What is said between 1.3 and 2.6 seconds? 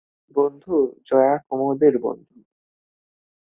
কুমুদের বন্ধু।